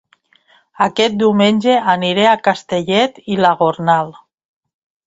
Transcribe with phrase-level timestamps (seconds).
[0.85, 4.15] Aquest diumenge aniré a Castellet i la Gornal